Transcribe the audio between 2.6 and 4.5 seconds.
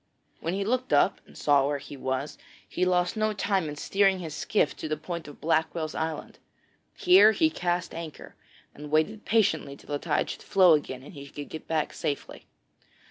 he lost no time in steering his